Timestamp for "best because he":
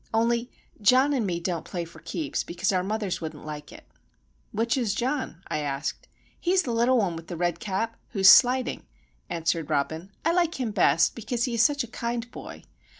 10.71-11.53